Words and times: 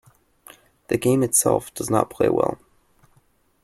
The 0.87 0.97
game 0.97 1.21
itself 1.21 1.71
does 1.75 1.91
not 1.91 2.09
play 2.09 2.27
well. 2.27 2.57